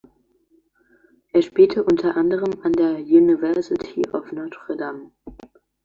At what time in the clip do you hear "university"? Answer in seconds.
2.97-4.01